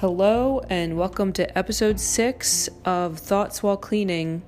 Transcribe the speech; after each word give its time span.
Hello, 0.00 0.60
and 0.70 0.96
welcome 0.96 1.32
to 1.32 1.58
episode 1.58 1.98
six 1.98 2.68
of 2.84 3.18
Thoughts 3.18 3.64
While 3.64 3.76
Cleaning. 3.76 4.42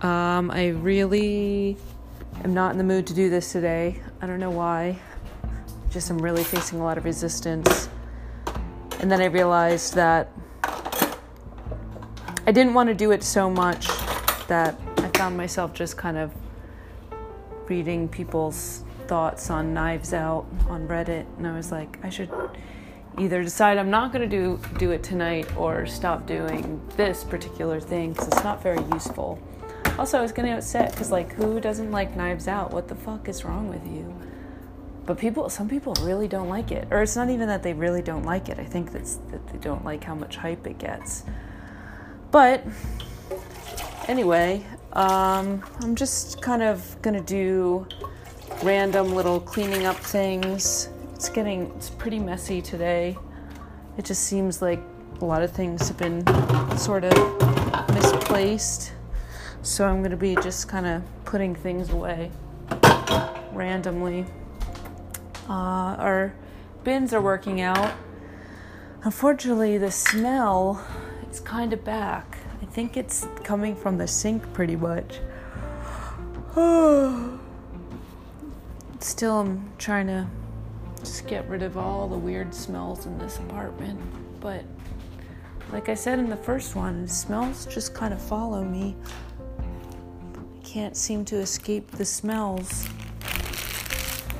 Um, 0.00 0.50
I 0.50 0.68
really 0.68 1.76
am 2.42 2.54
not 2.54 2.72
in 2.72 2.78
the 2.78 2.84
mood 2.84 3.06
to 3.08 3.14
do 3.14 3.28
this 3.28 3.52
today. 3.52 4.00
I 4.22 4.26
don't 4.26 4.40
know 4.40 4.50
why. 4.50 4.98
Just 5.90 6.08
I'm 6.08 6.16
really 6.16 6.44
facing 6.44 6.80
a 6.80 6.82
lot 6.82 6.96
of 6.96 7.04
resistance. 7.04 7.90
And 9.00 9.12
then 9.12 9.20
I 9.20 9.26
realized 9.26 9.92
that 9.96 10.32
I 10.64 12.52
didn't 12.52 12.72
want 12.72 12.88
to 12.88 12.94
do 12.94 13.10
it 13.10 13.22
so 13.22 13.50
much 13.50 13.88
that 14.46 14.80
I 14.96 15.10
found 15.14 15.36
myself 15.36 15.74
just 15.74 15.98
kind 15.98 16.16
of 16.16 16.32
reading 17.68 18.08
people's 18.08 18.82
thoughts 19.08 19.50
on 19.50 19.74
Knives 19.74 20.14
Out 20.14 20.46
on 20.70 20.88
Reddit, 20.88 21.26
and 21.36 21.46
I 21.46 21.54
was 21.54 21.70
like, 21.70 21.98
I 22.02 22.08
should 22.08 22.30
either 23.18 23.42
decide 23.42 23.78
I'm 23.78 23.90
not 23.90 24.12
going 24.12 24.28
to 24.28 24.36
do 24.36 24.60
do 24.78 24.90
it 24.90 25.02
tonight 25.02 25.54
or 25.56 25.86
stop 25.86 26.26
doing 26.26 26.80
this 26.96 27.24
particular 27.24 27.80
thing 27.80 28.12
because 28.12 28.28
it's 28.28 28.44
not 28.44 28.62
very 28.62 28.82
useful. 28.92 29.38
Also, 29.98 30.18
I 30.18 30.22
was 30.22 30.32
getting 30.32 30.52
upset 30.52 30.90
because 30.90 31.10
like, 31.10 31.32
who 31.32 31.58
doesn't 31.60 31.90
like 31.90 32.16
Knives 32.16 32.48
Out? 32.48 32.72
What 32.72 32.88
the 32.88 32.94
fuck 32.94 33.28
is 33.28 33.44
wrong 33.44 33.68
with 33.68 33.86
you? 33.86 34.14
But 35.06 35.18
people, 35.18 35.48
some 35.48 35.68
people 35.68 35.94
really 36.02 36.28
don't 36.28 36.48
like 36.48 36.72
it, 36.72 36.88
or 36.90 37.00
it's 37.00 37.16
not 37.16 37.30
even 37.30 37.46
that 37.48 37.62
they 37.62 37.72
really 37.72 38.02
don't 38.02 38.24
like 38.24 38.48
it. 38.48 38.58
I 38.58 38.64
think 38.64 38.92
that's 38.92 39.16
that 39.30 39.46
they 39.48 39.58
don't 39.58 39.84
like 39.84 40.02
how 40.04 40.14
much 40.14 40.36
hype 40.36 40.66
it 40.66 40.78
gets. 40.78 41.24
But 42.32 42.64
anyway, 44.08 44.66
um, 44.92 45.62
I'm 45.80 45.94
just 45.94 46.42
kind 46.42 46.62
of 46.62 47.00
gonna 47.02 47.20
do 47.20 47.86
random 48.62 49.14
little 49.14 49.38
cleaning 49.38 49.86
up 49.86 49.96
things 49.96 50.88
it's 51.16 51.30
getting 51.30 51.72
it's 51.74 51.88
pretty 51.88 52.18
messy 52.18 52.60
today. 52.60 53.16
It 53.96 54.04
just 54.04 54.24
seems 54.24 54.60
like 54.60 54.80
a 55.22 55.24
lot 55.24 55.42
of 55.42 55.50
things 55.50 55.88
have 55.88 55.96
been 55.96 56.22
sort 56.76 57.04
of 57.04 57.14
misplaced. 57.94 58.92
So 59.62 59.88
I'm 59.88 60.00
going 60.00 60.10
to 60.10 60.18
be 60.18 60.36
just 60.36 60.68
kind 60.68 60.84
of 60.84 61.02
putting 61.24 61.54
things 61.54 61.88
away 61.88 62.30
randomly. 63.52 64.26
Uh, 65.48 65.96
our 65.98 66.34
bins 66.84 67.14
are 67.14 67.22
working 67.22 67.62
out. 67.62 67.94
Unfortunately, 69.02 69.78
the 69.78 69.90
smell 69.90 70.86
is 71.30 71.40
kind 71.40 71.72
of 71.72 71.82
back. 71.82 72.36
I 72.60 72.66
think 72.66 72.98
it's 72.98 73.26
coming 73.42 73.74
from 73.74 73.96
the 73.96 74.06
sink 74.06 74.52
pretty 74.52 74.76
much. 74.76 75.20
Still, 79.00 79.40
I'm 79.40 79.72
trying 79.78 80.08
to 80.08 80.26
just 81.06 81.26
get 81.28 81.48
rid 81.48 81.62
of 81.62 81.78
all 81.78 82.08
the 82.08 82.18
weird 82.18 82.52
smells 82.52 83.06
in 83.06 83.16
this 83.18 83.38
apartment. 83.38 83.98
But 84.40 84.64
like 85.72 85.88
I 85.88 85.94
said 85.94 86.18
in 86.18 86.28
the 86.28 86.36
first 86.36 86.74
one, 86.74 87.06
smells 87.06 87.64
just 87.66 87.94
kind 87.94 88.12
of 88.12 88.20
follow 88.20 88.64
me. 88.64 88.96
I 89.60 90.66
can't 90.66 90.96
seem 90.96 91.24
to 91.26 91.36
escape 91.36 91.90
the 91.92 92.04
smells. 92.04 92.88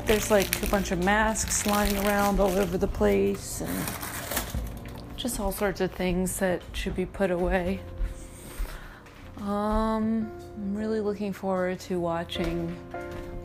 There's 0.06 0.31
like 0.31 0.62
a 0.62 0.67
bunch 0.67 0.91
of 0.91 1.03
masks 1.05 1.67
lying 1.67 1.97
around 2.06 2.41
all 2.41 2.56
over 2.58 2.77
the 2.77 2.89
place 2.89 3.61
and 3.61 5.17
just 5.17 5.39
all 5.39 5.53
sorts 5.53 5.80
of 5.80 5.92
things 5.92 6.39
that 6.41 6.62
should 6.73 6.97
be 6.97 7.06
put 7.06 7.30
away. 7.30 7.80
Um, 9.39 10.30
I'm 10.56 10.75
really 10.75 11.01
looking 11.01 11.33
forward 11.33 11.78
to 11.80 12.01
watching 12.01 12.77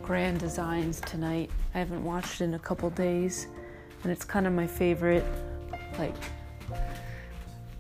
Grand 0.02 0.40
Designs 0.40 1.02
tonight. 1.02 1.52
I 1.74 1.80
haven't 1.80 2.04
watched 2.04 2.42
in 2.42 2.54
a 2.54 2.60
couple 2.60 2.90
days, 2.90 3.48
and 4.04 4.12
it's 4.12 4.26
kind 4.26 4.46
of 4.46 4.54
my 4.54 4.68
favorite, 4.68 5.24
like, 5.98 6.16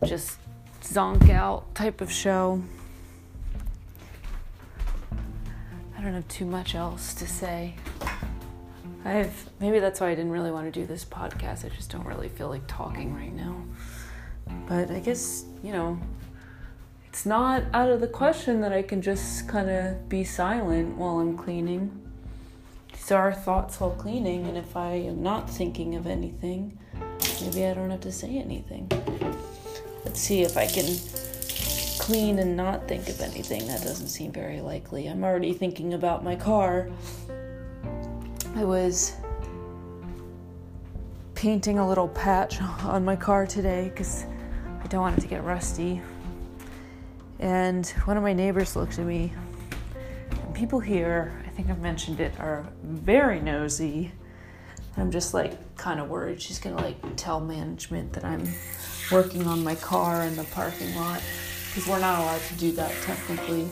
just 0.05 0.37
zonk 0.81 1.29
out 1.29 1.73
type 1.75 2.01
of 2.01 2.11
show. 2.11 2.61
I 5.97 6.01
don't 6.01 6.13
have 6.13 6.27
too 6.27 6.45
much 6.45 6.73
else 6.73 7.13
to 7.15 7.27
say. 7.27 7.75
I've 9.03 9.49
maybe 9.59 9.79
that's 9.79 9.99
why 9.99 10.09
I 10.09 10.15
didn't 10.15 10.31
really 10.31 10.51
want 10.51 10.71
to 10.71 10.79
do 10.79 10.85
this 10.85 11.03
podcast. 11.03 11.65
I 11.65 11.69
just 11.69 11.91
don't 11.91 12.05
really 12.05 12.29
feel 12.29 12.49
like 12.49 12.65
talking 12.67 13.13
right 13.15 13.33
now. 13.33 13.63
But 14.67 14.89
I 14.89 14.99
guess, 14.99 15.45
you 15.63 15.71
know, 15.71 15.99
it's 17.07 17.25
not 17.25 17.63
out 17.73 17.89
of 17.89 17.99
the 17.99 18.07
question 18.07 18.61
that 18.61 18.71
I 18.71 18.81
can 18.81 19.01
just 19.01 19.47
kind 19.47 19.69
of 19.69 20.07
be 20.07 20.23
silent 20.23 20.97
while 20.97 21.19
I'm 21.19 21.37
cleaning 21.37 21.91
these 23.01 23.11
are 23.11 23.33
thoughts 23.33 23.79
while 23.79 23.89
cleaning, 23.89 24.45
and 24.45 24.55
if 24.55 24.77
I 24.77 24.91
am 24.91 25.23
not 25.23 25.49
thinking 25.49 25.95
of 25.95 26.05
anything, 26.05 26.77
maybe 27.41 27.65
I 27.65 27.73
don't 27.73 27.89
have 27.89 28.01
to 28.01 28.11
say 28.11 28.37
anything. 28.37 28.87
Let's 30.05 30.21
see 30.21 30.43
if 30.43 30.55
I 30.55 30.67
can 30.67 30.85
clean 31.97 32.37
and 32.37 32.55
not 32.55 32.87
think 32.87 33.09
of 33.09 33.19
anything. 33.21 33.65
That 33.67 33.81
doesn't 33.81 34.09
seem 34.09 34.31
very 34.31 34.61
likely. 34.61 35.07
I'm 35.07 35.23
already 35.23 35.51
thinking 35.51 35.95
about 35.95 36.23
my 36.23 36.35
car. 36.35 36.89
I 38.55 38.63
was 38.63 39.13
painting 41.33 41.79
a 41.79 41.87
little 41.87 42.07
patch 42.07 42.61
on 42.61 43.03
my 43.03 43.15
car 43.15 43.47
today 43.47 43.89
because 43.89 44.25
I 44.83 44.87
don't 44.87 45.01
want 45.01 45.17
it 45.17 45.21
to 45.21 45.27
get 45.27 45.43
rusty. 45.43 46.03
And 47.39 47.87
one 48.05 48.15
of 48.15 48.21
my 48.21 48.33
neighbors 48.33 48.75
looked 48.75 48.99
at 48.99 49.07
me. 49.07 49.33
And 50.45 50.53
people 50.53 50.79
here 50.79 51.40
think 51.51 51.69
I've 51.69 51.79
mentioned 51.79 52.19
it, 52.19 52.33
are 52.39 52.65
very 52.83 53.39
nosy. 53.39 54.11
I'm 54.97 55.11
just 55.11 55.33
like 55.33 55.77
kind 55.77 55.99
of 55.99 56.09
worried 56.09 56.41
she's 56.41 56.59
gonna 56.59 56.75
like 56.75 56.97
tell 57.15 57.39
management 57.39 58.13
that 58.13 58.25
I'm 58.25 58.47
working 59.11 59.47
on 59.47 59.63
my 59.63 59.75
car 59.75 60.23
in 60.23 60.35
the 60.35 60.43
parking 60.45 60.93
lot 60.95 61.21
because 61.67 61.87
we're 61.87 61.99
not 61.99 62.19
allowed 62.19 62.41
to 62.41 62.53
do 62.55 62.71
that 62.73 62.91
technically. 63.01 63.67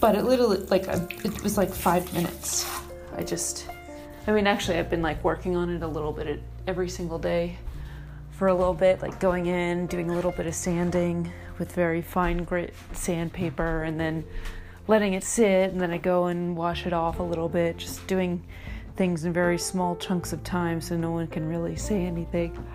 But 0.00 0.14
it 0.14 0.24
literally 0.24 0.58
like 0.66 0.86
it 0.88 1.42
was 1.42 1.56
like 1.56 1.70
five 1.72 2.12
minutes. 2.14 2.68
I 3.16 3.22
just, 3.24 3.66
I 4.26 4.32
mean, 4.32 4.46
actually, 4.46 4.78
I've 4.78 4.90
been 4.90 5.02
like 5.02 5.22
working 5.24 5.56
on 5.56 5.70
it 5.70 5.82
a 5.82 5.88
little 5.88 6.12
bit 6.12 6.40
every 6.66 6.88
single 6.88 7.18
day 7.18 7.56
for 8.30 8.46
a 8.46 8.54
little 8.54 8.74
bit, 8.74 9.02
like 9.02 9.18
going 9.18 9.46
in, 9.46 9.88
doing 9.88 10.10
a 10.10 10.14
little 10.14 10.30
bit 10.30 10.46
of 10.46 10.54
sanding 10.54 11.32
with 11.58 11.72
very 11.72 12.00
fine 12.00 12.44
grit 12.44 12.72
sandpaper, 12.92 13.82
and 13.82 13.98
then 13.98 14.24
letting 14.88 15.12
it 15.12 15.22
sit 15.22 15.70
and 15.70 15.80
then 15.80 15.90
I 15.90 15.98
go 15.98 16.26
and 16.26 16.56
wash 16.56 16.86
it 16.86 16.92
off 16.92 17.20
a 17.20 17.22
little 17.22 17.48
bit, 17.48 17.76
just 17.76 18.06
doing 18.06 18.42
things 18.96 19.24
in 19.24 19.32
very 19.32 19.58
small 19.58 19.94
chunks 19.94 20.32
of 20.32 20.42
time 20.42 20.80
so 20.80 20.96
no 20.96 21.12
one 21.12 21.28
can 21.28 21.46
really 21.46 21.76
say 21.76 22.04
anything. 22.04 22.66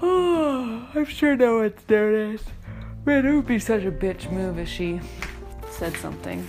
I'm 0.02 1.04
sure 1.04 1.36
no 1.36 1.58
one's 1.58 1.74
noticed. 1.88 2.46
Man, 3.04 3.26
it 3.26 3.34
would 3.34 3.46
be 3.46 3.58
such 3.58 3.82
a 3.82 3.90
bitch 3.90 4.30
move 4.30 4.58
if 4.58 4.68
she 4.68 5.00
said 5.70 5.96
something. 5.96 6.46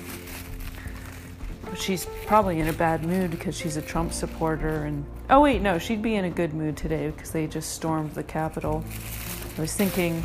But 1.66 1.80
she's 1.80 2.06
probably 2.26 2.60
in 2.60 2.68
a 2.68 2.74
bad 2.74 3.04
mood 3.04 3.32
because 3.32 3.58
she's 3.58 3.78
a 3.78 3.82
Trump 3.82 4.14
supporter 4.14 4.86
and 4.86 5.06
oh 5.30 5.42
wait, 5.42 5.62
no, 5.62 5.80
she'd 5.80 6.02
be 6.02 6.16
in 6.16 6.26
a 6.26 6.30
good 6.30 6.54
mood 6.54 6.78
today 6.78 7.10
because 7.10 7.32
they 7.32 7.48
just 7.48 7.74
stormed 7.74 8.14
the 8.14 8.24
Capitol. 8.24 8.84
I 9.58 9.62
was 9.62 9.74
thinking 9.74 10.24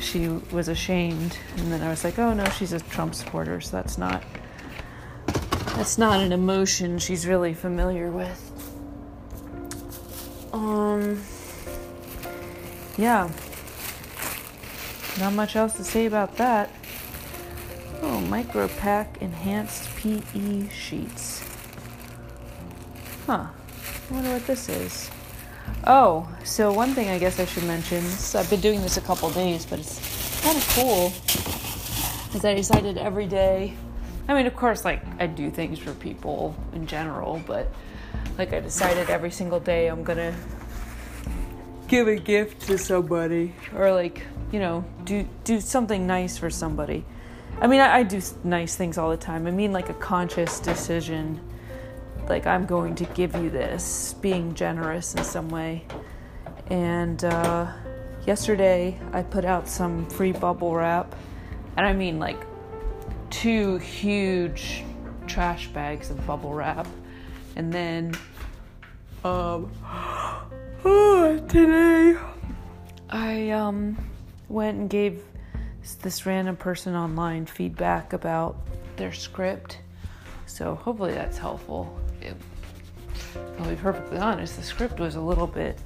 she 0.00 0.28
was 0.52 0.68
ashamed. 0.68 1.36
And 1.56 1.72
then 1.72 1.82
i 1.82 1.88
was 1.88 2.04
like 2.04 2.18
oh 2.18 2.32
no 2.32 2.44
she's 2.50 2.72
a 2.72 2.80
trump 2.80 3.14
supporter 3.14 3.60
so 3.60 3.76
that's 3.76 3.98
not 3.98 4.22
that's 5.76 5.98
not 5.98 6.20
an 6.20 6.32
emotion 6.32 6.98
she's 6.98 7.26
really 7.26 7.54
familiar 7.54 8.10
with. 8.10 8.44
Um 10.52 11.22
yeah. 12.96 13.30
Not 15.20 15.32
much 15.34 15.56
else 15.56 15.74
to 15.74 15.84
say 15.84 16.06
about 16.06 16.36
that. 16.36 16.70
Oh 18.02 18.20
micro 18.20 18.68
pack 18.68 19.20
enhanced 19.20 19.88
pe 19.96 20.68
sheets. 20.70 21.44
Huh. 23.26 23.46
I 24.10 24.14
wonder 24.14 24.30
what 24.30 24.46
this 24.46 24.68
is 24.68 25.10
Oh, 25.86 26.28
so 26.44 26.72
one 26.72 26.94
thing 26.94 27.08
I 27.08 27.18
guess 27.18 27.40
I 27.40 27.44
should 27.44 27.64
mention, 27.64 28.02
so 28.02 28.38
I've 28.38 28.50
been 28.50 28.60
doing 28.60 28.82
this 28.82 28.96
a 28.96 29.00
couple 29.00 29.30
days, 29.30 29.64
but 29.64 29.78
it's 29.78 30.40
kind 30.42 30.56
of 30.56 30.68
cool, 30.74 31.12
is 32.36 32.44
I 32.44 32.54
decided 32.54 32.98
every 32.98 33.26
day, 33.26 33.74
I 34.28 34.34
mean, 34.34 34.46
of 34.46 34.54
course, 34.54 34.84
like, 34.84 35.02
I 35.18 35.26
do 35.26 35.50
things 35.50 35.78
for 35.78 35.94
people 35.94 36.54
in 36.74 36.86
general, 36.86 37.40
but 37.46 37.72
like, 38.36 38.52
I 38.52 38.60
decided 38.60 39.08
every 39.08 39.30
single 39.30 39.60
day 39.60 39.86
I'm 39.86 40.02
gonna 40.02 40.34
give 41.86 42.06
a 42.06 42.16
gift 42.16 42.66
to 42.66 42.76
somebody, 42.76 43.54
or 43.74 43.92
like, 43.92 44.26
you 44.52 44.58
know, 44.58 44.84
do, 45.04 45.26
do 45.44 45.60
something 45.60 46.06
nice 46.06 46.36
for 46.36 46.50
somebody. 46.50 47.04
I 47.60 47.66
mean, 47.66 47.80
I, 47.80 47.98
I 47.98 48.02
do 48.02 48.20
nice 48.44 48.76
things 48.76 48.98
all 48.98 49.10
the 49.10 49.16
time. 49.16 49.46
I 49.46 49.50
mean, 49.50 49.72
like 49.72 49.88
a 49.88 49.94
conscious 49.94 50.60
decision 50.60 51.40
like 52.28 52.46
I'm 52.46 52.66
going 52.66 52.94
to 52.96 53.04
give 53.06 53.34
you 53.34 53.50
this, 53.50 54.14
being 54.20 54.54
generous 54.54 55.14
in 55.14 55.24
some 55.24 55.48
way. 55.48 55.84
And 56.68 57.24
uh, 57.24 57.72
yesterday 58.26 58.98
I 59.12 59.22
put 59.22 59.44
out 59.44 59.68
some 59.68 60.06
free 60.06 60.32
bubble 60.32 60.74
wrap, 60.74 61.14
and 61.76 61.86
I 61.86 61.92
mean 61.92 62.18
like 62.18 62.38
two 63.30 63.78
huge 63.78 64.84
trash 65.26 65.68
bags 65.68 66.10
of 66.10 66.26
bubble 66.26 66.52
wrap, 66.52 66.86
and 67.56 67.72
then 67.72 68.14
um, 69.24 69.70
Oh, 70.84 71.38
today 71.48 72.16
I 73.10 73.50
um 73.50 73.98
went 74.48 74.78
and 74.78 74.88
gave 74.88 75.22
this 76.02 76.24
random 76.24 76.56
person 76.56 76.94
online 76.94 77.46
feedback 77.46 78.12
about 78.12 78.56
their 78.96 79.12
script. 79.12 79.78
So 80.46 80.76
hopefully 80.76 81.14
that's 81.14 81.36
helpful. 81.36 81.98
I'll 83.58 83.68
be 83.68 83.76
perfectly 83.76 84.18
honest, 84.18 84.56
the 84.56 84.62
script 84.62 85.00
was 85.00 85.16
a 85.16 85.20
little 85.20 85.46
bit 85.46 85.78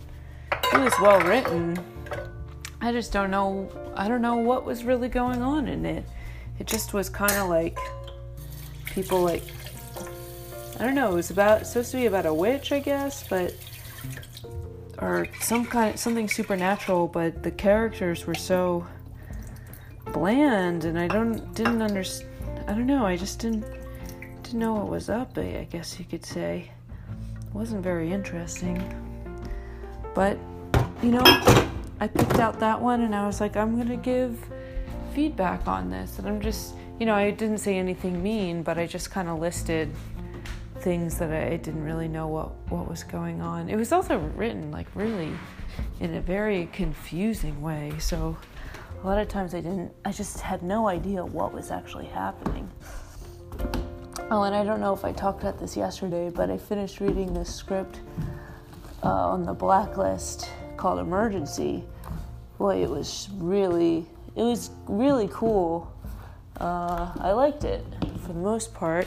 it 0.72 0.80
was 0.80 0.98
well 1.00 1.20
written. 1.20 1.78
I 2.80 2.92
just 2.92 3.12
don't 3.12 3.30
know 3.30 3.70
I 3.94 4.08
don't 4.08 4.22
know 4.22 4.36
what 4.36 4.64
was 4.64 4.84
really 4.84 5.08
going 5.08 5.42
on 5.42 5.68
in 5.68 5.84
it. 5.84 6.04
It 6.58 6.66
just 6.66 6.94
was 6.94 7.08
kind 7.08 7.32
of 7.32 7.48
like 7.48 7.78
people 8.86 9.20
like 9.20 9.42
I 10.80 10.84
don't 10.84 10.94
know, 10.94 11.12
it 11.12 11.14
was 11.14 11.30
about 11.30 11.66
supposed 11.66 11.90
to 11.92 11.98
be 11.98 12.06
about 12.06 12.26
a 12.26 12.32
witch, 12.32 12.72
I 12.72 12.80
guess, 12.80 13.26
but 13.28 13.54
or 14.98 15.26
some 15.40 15.66
kind 15.66 15.94
of 15.94 16.00
something 16.00 16.28
supernatural, 16.28 17.08
but 17.08 17.42
the 17.42 17.50
characters 17.50 18.26
were 18.26 18.34
so 18.34 18.86
bland 20.12 20.84
and 20.84 20.98
I 20.98 21.06
don't 21.06 21.54
didn't 21.54 21.82
understand 21.82 22.30
I 22.66 22.72
don't 22.72 22.86
know, 22.86 23.04
I 23.04 23.16
just 23.16 23.40
didn't 23.40 23.64
didn't 24.42 24.58
know 24.58 24.74
what 24.74 24.88
was 24.88 25.10
up, 25.10 25.36
I 25.36 25.66
guess 25.70 25.98
you 25.98 26.04
could 26.04 26.24
say. 26.24 26.70
Wasn't 27.52 27.82
very 27.82 28.12
interesting. 28.12 28.78
But 30.14 30.38
you 31.02 31.10
know, 31.10 31.22
I 32.00 32.08
picked 32.08 32.38
out 32.38 32.60
that 32.60 32.80
one 32.80 33.02
and 33.02 33.14
I 33.14 33.26
was 33.26 33.40
like, 33.40 33.56
I'm 33.56 33.76
gonna 33.76 33.96
give 33.96 34.38
feedback 35.14 35.66
on 35.66 35.90
this. 35.90 36.18
And 36.18 36.28
I'm 36.28 36.40
just, 36.40 36.74
you 36.98 37.06
know, 37.06 37.14
I 37.14 37.30
didn't 37.30 37.58
say 37.58 37.76
anything 37.78 38.22
mean, 38.22 38.62
but 38.62 38.78
I 38.78 38.86
just 38.86 39.10
kind 39.10 39.28
of 39.28 39.38
listed 39.38 39.90
things 40.80 41.18
that 41.18 41.32
I 41.32 41.56
didn't 41.56 41.84
really 41.84 42.08
know 42.08 42.26
what, 42.26 42.50
what 42.70 42.88
was 42.88 43.04
going 43.04 43.40
on. 43.40 43.68
It 43.68 43.76
was 43.76 43.92
also 43.92 44.18
written 44.18 44.70
like 44.70 44.86
really 44.94 45.32
in 46.00 46.14
a 46.14 46.20
very 46.20 46.68
confusing 46.72 47.60
way. 47.62 47.92
So 47.98 48.36
a 49.02 49.06
lot 49.06 49.18
of 49.18 49.28
times 49.28 49.54
I 49.54 49.60
didn't, 49.60 49.92
I 50.04 50.12
just 50.12 50.40
had 50.40 50.62
no 50.62 50.88
idea 50.88 51.24
what 51.24 51.52
was 51.52 51.70
actually 51.70 52.06
happening. 52.06 52.61
Oh, 54.34 54.44
and 54.44 54.54
I 54.54 54.64
don't 54.64 54.80
know 54.80 54.94
if 54.94 55.04
I 55.04 55.12
talked 55.12 55.42
about 55.42 55.60
this 55.60 55.76
yesterday, 55.76 56.30
but 56.30 56.50
I 56.50 56.56
finished 56.56 57.00
reading 57.00 57.34
this 57.34 57.54
script 57.54 58.00
uh, 59.02 59.08
on 59.08 59.44
the 59.44 59.52
blacklist 59.52 60.48
called 60.78 61.00
Emergency. 61.00 61.84
Boy, 62.56 62.82
it 62.82 62.88
was 62.88 63.28
really, 63.34 64.06
it 64.34 64.42
was 64.42 64.70
really 64.88 65.28
cool. 65.30 65.92
Uh, 66.58 67.12
I 67.20 67.32
liked 67.32 67.64
it 67.64 67.84
for 68.22 68.28
the 68.28 68.38
most 68.38 68.72
part, 68.72 69.06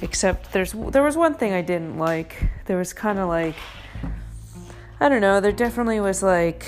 except 0.00 0.52
there's 0.52 0.72
there 0.72 1.04
was 1.04 1.16
one 1.16 1.34
thing 1.34 1.52
I 1.52 1.62
didn't 1.62 1.96
like. 1.96 2.50
There 2.64 2.78
was 2.78 2.92
kind 2.92 3.20
of 3.20 3.28
like, 3.28 3.54
I 4.98 5.08
don't 5.08 5.20
know. 5.20 5.38
There 5.38 5.52
definitely 5.52 6.00
was 6.00 6.20
like 6.20 6.66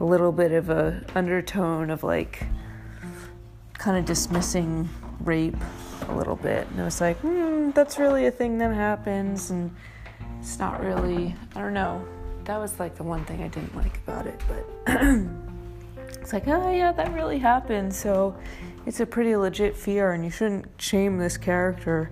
a 0.00 0.04
little 0.04 0.32
bit 0.32 0.50
of 0.50 0.68
a 0.68 1.04
undertone 1.14 1.90
of 1.90 2.02
like 2.02 2.42
kind 3.74 3.96
of 3.96 4.04
dismissing 4.04 4.88
rape 5.20 5.54
a 6.08 6.14
little 6.14 6.36
bit, 6.36 6.66
and 6.68 6.80
it 6.80 6.84
was 6.84 7.00
like, 7.00 7.16
hmm, 7.18 7.70
that's 7.70 7.98
really 7.98 8.26
a 8.26 8.30
thing 8.30 8.58
that 8.58 8.74
happens, 8.74 9.50
and 9.50 9.74
it's 10.40 10.58
not 10.58 10.82
really. 10.82 11.34
I 11.54 11.60
don't 11.60 11.74
know 11.74 12.06
that 12.46 12.58
was 12.58 12.78
like 12.80 12.94
the 12.94 13.02
one 13.02 13.24
thing 13.24 13.42
I 13.42 13.48
didn't 13.48 13.76
like 13.76 13.98
about 13.98 14.26
it. 14.26 14.40
But 14.48 14.66
it's 16.20 16.32
like, 16.32 16.48
oh 16.48 16.72
yeah, 16.72 16.92
that 16.92 17.12
really 17.12 17.38
happened. 17.38 17.94
So 17.94 18.34
it's 18.86 19.00
a 19.00 19.06
pretty 19.06 19.36
legit 19.36 19.76
fear, 19.76 20.12
and 20.12 20.24
you 20.24 20.30
shouldn't 20.30 20.66
shame 20.78 21.18
this 21.18 21.36
character 21.36 22.10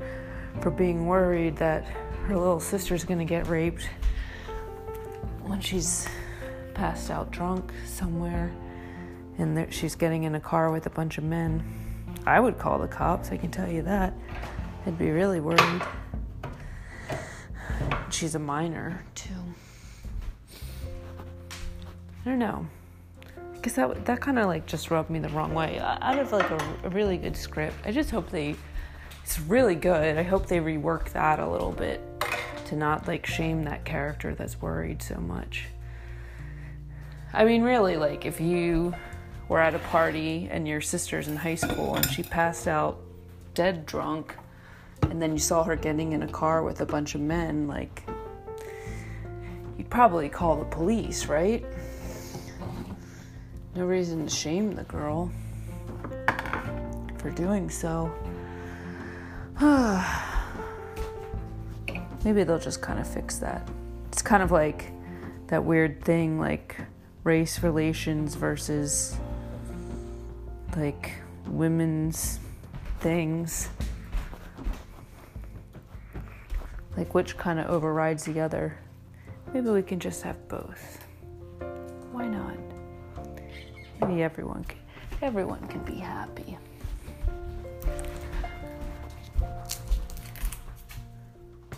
for 0.61 0.71
being 0.71 1.07
worried 1.07 1.57
that 1.57 1.85
her 2.27 2.37
little 2.37 2.61
sister's 2.61 3.05
gonna 3.05 3.25
get 3.25 3.47
raped 3.49 3.89
when 5.43 5.61
she's 5.61 6.09
passed 6.75 7.11
out 7.11 7.31
drunk 7.31 7.73
somewhere 7.87 8.51
and 9.39 9.73
she's 9.73 9.95
getting 9.95 10.25
in 10.25 10.35
a 10.35 10.41
car 10.41 10.71
with 10.71 10.87
a 10.87 10.91
bunch 10.91 11.19
of 11.19 11.25
men. 11.25 11.63
I 12.27 12.41
would 12.41 12.59
call 12.59 12.79
the 12.79 12.89
cops, 12.89 13.31
I 13.31 13.37
can 13.37 13.51
tell 13.51 13.71
you 13.71 13.83
that. 13.83 14.15
I'd 14.87 14.99
be 14.99 15.11
really 15.11 15.41
worried. 15.41 15.83
She's 18.11 18.35
a 18.35 18.39
minor, 18.39 19.05
too. 19.15 19.31
I 22.25 22.31
don't 22.31 22.39
know. 22.39 22.67
Because 23.55 23.75
that 23.75 24.05
that 24.07 24.21
kind 24.21 24.39
of 24.39 24.47
like 24.47 24.67
just 24.67 24.91
rubbed 24.91 25.11
me 25.11 25.19
the 25.19 25.29
wrong 25.31 25.55
way. 25.55 25.79
Out 25.79 26.19
of 26.19 26.33
like 26.33 26.51
a, 26.51 26.77
a 26.85 26.91
really 26.91 27.17
good 27.17 27.37
script, 27.37 27.77
I 27.85 27.93
just 27.93 28.11
hope 28.11 28.31
they. 28.31 28.57
It's 29.23 29.41
really 29.41 29.75
good. 29.75 30.19
I 30.19 30.23
hope 30.23 30.47
they 30.47 30.59
rework 30.59 31.11
that 31.13 31.39
a 31.41 31.49
little 31.49 31.73
bit 31.73 32.03
to 32.67 32.77
not 32.77 33.09
like 33.09 33.25
shame 33.25 33.65
that 33.65 33.85
character 33.85 34.35
that's 34.35 34.61
worried 34.61 35.03
so 35.03 35.17
much. 35.17 35.65
I 37.33 37.45
mean, 37.45 37.63
really, 37.63 37.97
like 37.97 38.27
if 38.27 38.41
you 38.41 38.95
were 39.49 39.61
at 39.61 39.75
a 39.75 39.79
party 39.79 40.49
and 40.51 40.67
your 40.67 40.81
sister's 40.81 41.29
in 41.29 41.37
high 41.37 41.55
school 41.55 41.95
and 41.95 42.07
she 42.07 42.23
passed 42.23 42.67
out 42.67 42.99
dead 43.55 43.87
drunk, 43.87 44.35
and 45.03 45.23
then 45.23 45.33
you 45.33 45.39
saw 45.39 45.63
her 45.63 45.77
getting 45.77 46.13
in 46.13 46.23
a 46.23 46.29
car 46.29 46.63
with 46.63 46.81
a 46.81 46.87
bunch 46.87 47.15
of 47.15 47.21
men, 47.21 47.69
like 47.69 48.03
you'd 49.79 49.91
probably 49.91 50.29
call 50.29 50.57
the 50.57 50.65
police, 50.65 51.27
right? 51.27 51.65
No 53.77 53.85
reason 53.85 54.25
to 54.25 54.31
shame 54.35 54.75
the 54.75 54.85
girl 54.85 55.31
for 57.19 57.31
doing 57.31 57.71
so. 57.71 58.13
Maybe 62.25 62.43
they'll 62.45 62.59
just 62.59 62.83
kind 62.83 62.99
of 62.99 63.07
fix 63.07 63.39
that. 63.39 63.69
It's 64.09 64.23
kind 64.23 64.43
of 64.43 64.51
like 64.51 64.91
that 65.49 65.65
weird 65.65 66.03
thing 66.03 66.41
like 66.41 66.77
race 67.23 67.63
relations 67.63 68.35
versus 68.35 69.17
like 70.77 71.13
women's 71.47 72.41
things. 73.01 73.69
Like 76.97 77.15
which 77.15 77.37
kind 77.37 77.59
of 77.59 77.67
overrides 77.67 78.25
the 78.25 78.41
other. 78.41 78.79
Maybe 79.53 79.71
we 79.71 79.83
can 79.83 80.01
just 80.01 80.23
have 80.23 80.49
both. 80.49 81.07
Why 82.13 82.27
not? 82.27 82.57
Maybe 84.01 84.23
everyone 84.23 84.65
can, 84.65 84.79
everyone 85.23 85.67
can 85.69 85.81
be 85.85 85.97
happy. 85.97 86.57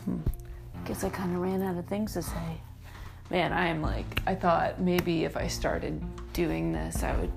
Hmm. 0.04 0.18
Guess 0.84 1.04
I 1.04 1.08
kind 1.08 1.34
of 1.34 1.40
ran 1.40 1.62
out 1.62 1.76
of 1.76 1.86
things 1.86 2.12
to 2.14 2.22
say. 2.22 2.60
Man, 3.30 3.52
I 3.52 3.66
am 3.66 3.82
like, 3.82 4.22
I 4.26 4.34
thought 4.34 4.80
maybe 4.80 5.24
if 5.24 5.36
I 5.36 5.48
started 5.48 6.00
doing 6.32 6.72
this, 6.72 7.02
I 7.02 7.16
would 7.16 7.32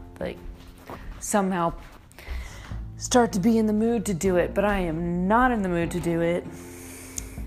somehow 1.19 1.73
start 2.97 3.31
to 3.33 3.39
be 3.39 3.57
in 3.57 3.65
the 3.65 3.73
mood 3.73 4.05
to 4.05 4.13
do 4.13 4.37
it, 4.37 4.53
but 4.53 4.65
I 4.65 4.79
am 4.79 5.27
not 5.27 5.51
in 5.51 5.61
the 5.61 5.69
mood 5.69 5.91
to 5.91 5.99
do 5.99 6.21
it. 6.21 6.45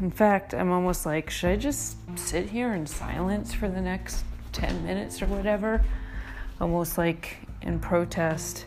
In 0.00 0.10
fact, 0.10 0.54
I'm 0.54 0.70
almost 0.70 1.06
like, 1.06 1.30
should 1.30 1.50
I 1.50 1.56
just 1.56 1.96
sit 2.18 2.50
here 2.50 2.72
in 2.72 2.86
silence 2.86 3.54
for 3.54 3.68
the 3.68 3.80
next 3.80 4.24
10 4.52 4.84
minutes 4.84 5.22
or 5.22 5.26
whatever? 5.26 5.84
almost 6.62 6.96
like 6.96 7.38
in 7.62 7.80
protest. 7.80 8.66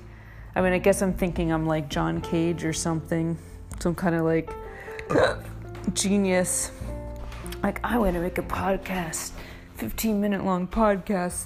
I 0.54 0.62
mean, 0.62 0.74
I 0.74 0.78
guess 0.78 1.02
I'm 1.02 1.14
thinking 1.14 1.52
I'm 1.52 1.66
like 1.66 1.90
John 1.90 2.22
Cage 2.22 2.66
or 2.66 2.74
something, 2.74 3.38
some 3.80 3.96
kind 3.96 4.16
of 4.16 4.24
like 4.24 4.52
genius. 5.94 6.72
Like, 7.64 7.80
I 7.84 7.98
want 7.98 8.14
to 8.14 8.22
make 8.22 8.38
a 8.38 8.44
podcast, 8.44 9.32
15 9.78 10.22
minute 10.22 10.44
long 10.46 10.68
podcast. 10.68 11.46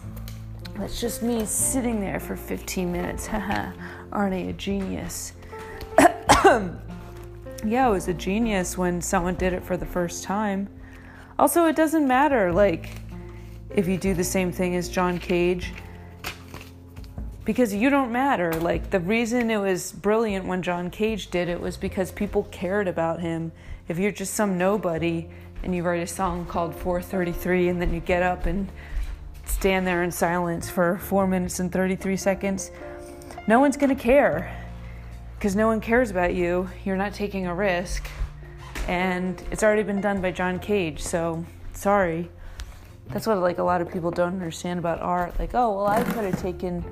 That's 0.79 1.01
just 1.01 1.21
me 1.21 1.45
sitting 1.45 1.99
there 1.99 2.21
for 2.21 2.37
15 2.37 2.89
minutes. 2.89 3.27
Haha, 3.27 3.73
aren't 4.13 4.33
I 4.33 4.37
a 4.37 4.53
genius? 4.53 5.33
yeah, 7.65 7.85
I 7.85 7.89
was 7.89 8.07
a 8.07 8.13
genius 8.13 8.77
when 8.77 9.01
someone 9.01 9.35
did 9.35 9.51
it 9.51 9.61
for 9.61 9.75
the 9.75 9.85
first 9.85 10.23
time. 10.23 10.69
Also, 11.37 11.65
it 11.65 11.75
doesn't 11.75 12.07
matter, 12.07 12.53
like, 12.53 12.91
if 13.69 13.87
you 13.87 13.97
do 13.97 14.13
the 14.13 14.23
same 14.23 14.53
thing 14.53 14.75
as 14.77 14.87
John 14.87 15.19
Cage 15.19 15.73
because 17.43 17.73
you 17.73 17.89
don't 17.89 18.11
matter. 18.11 18.53
Like 18.53 18.91
the 18.91 18.99
reason 18.99 19.49
it 19.49 19.57
was 19.57 19.91
brilliant 19.91 20.45
when 20.45 20.61
John 20.61 20.91
Cage 20.91 21.31
did 21.31 21.49
it 21.49 21.59
was 21.59 21.77
because 21.77 22.11
people 22.11 22.43
cared 22.51 22.87
about 22.87 23.21
him. 23.21 23.51
If 23.87 23.97
you're 23.97 24.11
just 24.11 24.35
some 24.35 24.57
nobody 24.57 25.27
and 25.63 25.73
you 25.73 25.81
write 25.81 26.03
a 26.03 26.07
song 26.07 26.45
called 26.45 26.75
433 26.75 27.69
and 27.69 27.81
then 27.81 27.91
you 27.91 28.01
get 28.01 28.21
up 28.21 28.45
and 28.45 28.69
stand 29.59 29.85
there 29.85 30.03
in 30.03 30.11
silence 30.11 30.69
for 30.69 30.97
4 30.99 31.27
minutes 31.27 31.59
and 31.59 31.69
33 31.69 32.15
seconds, 32.15 32.71
no 33.45 33.59
one's 33.59 33.75
going 33.75 33.93
to 33.93 34.01
care. 34.01 34.55
Because 35.35 35.53
no 35.53 35.67
one 35.67 35.81
cares 35.81 36.11
about 36.11 36.33
you. 36.33 36.69
You're 36.85 36.95
not 36.95 37.13
taking 37.13 37.45
a 37.45 37.53
risk. 37.53 38.07
And 38.87 39.41
it's 39.51 39.61
already 39.61 39.83
been 39.83 39.99
done 39.99 40.21
by 40.21 40.31
John 40.31 40.59
Cage, 40.59 41.01
so 41.01 41.45
sorry. 41.73 42.29
That's 43.09 43.27
what 43.27 43.37
like 43.39 43.57
a 43.57 43.63
lot 43.63 43.81
of 43.81 43.91
people 43.91 44.11
don't 44.11 44.33
understand 44.33 44.79
about 44.79 45.01
art. 45.01 45.37
Like, 45.37 45.53
oh, 45.53 45.75
well, 45.75 45.87
I 45.87 46.03
could 46.05 46.23
have 46.23 46.41
taken 46.41 46.83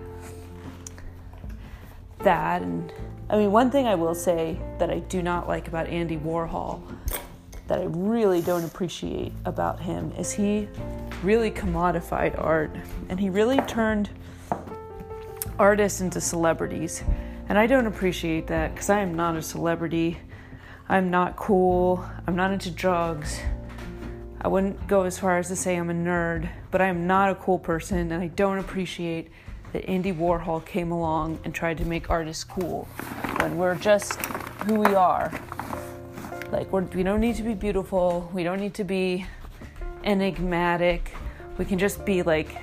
that. 2.20 2.62
And 2.62 2.92
I 3.30 3.38
mean, 3.38 3.54
one 3.54 3.72
thing 3.72 3.88
I 3.88 3.96
will 3.96 4.16
say 4.16 4.60
that 4.78 4.90
I 4.90 5.00
do 5.00 5.22
not 5.22 5.48
like 5.48 5.70
about 5.70 5.88
Andy 5.88 6.18
Warhol, 6.18 6.82
that 7.68 7.80
I 7.80 7.86
really 7.86 8.42
don't 8.42 8.66
appreciate 8.66 9.32
about 9.46 9.80
him, 9.80 10.12
is 10.18 10.34
he 10.34 10.68
really 11.24 11.52
commodified 11.52 12.42
art. 12.42 12.76
And 13.10 13.20
he 13.20 13.30
really 13.30 13.60
turned 13.62 14.10
artists 15.60 16.02
into 16.02 16.22
celebrities. 16.22 17.04
And 17.50 17.58
I 17.58 17.68
don't 17.68 17.88
appreciate 17.88 18.48
that 18.48 18.74
because 18.74 18.90
I 18.90 19.00
am 19.00 19.16
not 19.16 19.36
a 19.36 19.42
celebrity. 19.42 20.20
I'm 20.90 21.10
not 21.10 21.36
cool. 21.36 22.06
I'm 22.28 22.36
not 22.36 22.52
into 22.52 22.72
drugs. 22.72 23.40
I 24.40 24.50
wouldn't 24.50 24.88
go 24.88 25.04
as 25.04 25.18
far 25.18 25.38
as 25.38 25.48
to 25.48 25.56
say 25.56 25.76
I'm 25.76 25.90
a 25.90 25.94
nerd, 25.94 26.48
but 26.70 26.80
I 26.80 26.86
am 26.86 27.08
not 27.08 27.32
a 27.32 27.36
cool 27.36 27.58
person, 27.58 28.12
and 28.12 28.24
I 28.24 28.28
don't 28.28 28.60
appreciate 28.60 29.30
that 29.74 29.84
Andy 29.90 30.14
Warhol 30.14 30.64
came 30.64 30.92
along 30.92 31.40
and 31.44 31.54
tried 31.54 31.80
to 31.80 31.86
make 31.86 32.10
artists 32.10 32.44
cool 32.44 32.86
when 33.40 33.58
we're 33.58 33.76
just 33.76 34.22
who 34.68 34.76
we 34.76 34.94
are. 34.94 35.32
Like, 36.52 36.72
we're, 36.72 36.84
we 36.84 37.04
don't 37.04 37.20
need 37.20 37.36
to 37.38 37.44
be 37.44 37.56
beautiful, 37.56 38.30
we 38.32 38.44
don't 38.44 38.60
need 38.60 38.76
to 38.76 38.84
be 38.84 39.26
enigmatic, 40.08 41.12
we 41.58 41.66
can 41.66 41.78
just 41.78 42.04
be 42.06 42.24
like 42.24 42.58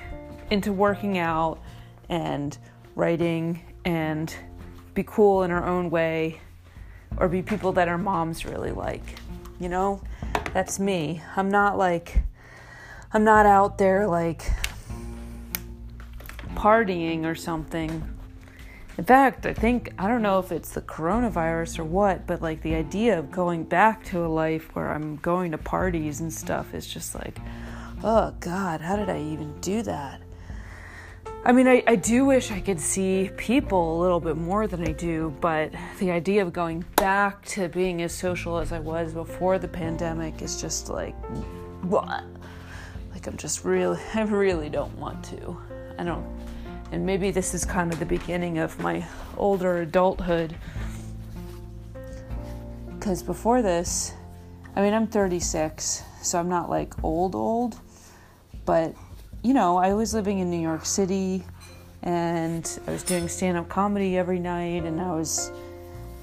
into 0.51 0.73
working 0.73 1.19
out 1.19 1.61
and 2.09 2.59
writing 2.97 3.61
and 3.85 4.35
be 4.95 5.05
cool 5.05 5.43
in 5.43 5.51
our 5.51 5.65
own 5.65 5.91
way 5.91 6.41
or 7.19 7.29
be 7.29 7.43
people 7.43 7.73
that 7.73 7.87
our 7.87 7.99
moms 7.99 8.45
really 8.45 8.73
like. 8.73 9.03
You 9.61 9.69
know, 9.69 10.03
that's 10.53 10.81
me. 10.81 11.23
I'm 11.37 11.51
not 11.51 11.79
like, 11.79 12.23
I'm 13.13 13.25
not 13.25 13.47
out 13.47 13.79
there 13.79 14.07
like 14.07 14.51
partying 16.55 17.25
or 17.25 17.35
something. 17.35 18.14
In 18.97 19.05
fact, 19.05 19.45
I 19.45 19.53
think, 19.53 19.93
I 19.99 20.07
don't 20.07 20.23
know 20.23 20.39
if 20.39 20.53
it's 20.53 20.71
the 20.71 20.81
coronavirus 20.81 21.81
or 21.81 21.85
what, 21.85 22.27
but 22.29 22.41
like 22.41 22.63
the 22.63 22.77
idea 22.77 23.19
of 23.19 23.33
going 23.33 23.65
back 23.65 24.05
to 24.07 24.25
a 24.25 24.29
life 24.29 24.75
where 24.75 24.93
I'm 24.93 25.17
going 25.17 25.51
to 25.51 25.59
parties 25.59 26.21
and 26.21 26.33
stuff 26.33 26.75
is 26.75 26.87
just 26.87 27.15
like, 27.15 27.39
oh 28.05 28.33
God, 28.39 28.81
how 28.81 28.95
did 28.95 29.11
I 29.11 29.21
even 29.21 29.61
do 29.61 29.83
that? 29.83 30.21
I 31.47 31.53
mean, 31.53 31.67
I, 31.67 31.83
I 31.87 31.97
do 31.97 32.25
wish 32.25 32.53
I 32.53 32.61
could 32.61 32.81
see 32.81 33.31
people 33.37 33.99
a 33.99 34.01
little 34.01 34.21
bit 34.21 34.37
more 34.37 34.67
than 34.67 34.87
I 34.87 34.93
do, 34.93 35.35
but 35.41 35.73
the 35.99 36.11
idea 36.11 36.41
of 36.41 36.53
going 36.53 36.85
back 36.97 37.45
to 37.47 37.69
being 37.69 38.01
as 38.01 38.15
social 38.15 38.59
as 38.59 38.73
I 38.73 38.79
was 38.79 39.13
before 39.13 39.59
the 39.59 39.69
pandemic 39.69 40.41
is 40.41 40.59
just 40.59 40.89
like, 40.89 41.15
what? 41.83 42.25
Like, 43.13 43.27
I'm 43.27 43.37
just 43.37 43.65
really, 43.65 44.01
I 44.15 44.23
really 44.23 44.71
don't 44.71 44.97
want 44.97 45.23
to. 45.25 45.57
I 45.99 46.05
don't, 46.05 46.25
and 46.95 47.05
maybe 47.05 47.33
this 47.33 47.55
is 47.55 47.65
kind 47.65 47.93
of 47.93 47.99
the 47.99 48.07
beginning 48.07 48.59
of 48.59 48.79
my 48.79 49.05
older 49.37 49.79
adulthood. 49.79 50.55
Because 52.95 53.21
before 53.21 53.63
this, 53.63 54.13
I 54.77 54.81
mean, 54.81 54.95
I'm 54.95 55.09
36, 55.09 56.05
so 56.23 56.39
I'm 56.39 56.49
not 56.49 56.71
like 56.71 56.95
old, 57.03 57.35
old, 57.35 57.81
but 58.65 58.95
you 59.43 59.55
know, 59.55 59.77
I 59.77 59.93
was 59.93 60.15
living 60.15 60.39
in 60.39 60.51
New 60.51 60.61
York 60.61 60.87
City 60.87 61.45
and 62.05 62.79
I 62.87 62.93
was 62.93 63.03
doing 63.03 63.27
stand 63.27 63.59
up 63.59 63.69
comedy 63.69 64.17
every 64.17 64.39
night 64.39 64.85
and 64.85 65.01
I 65.01 65.11
was, 65.17 65.51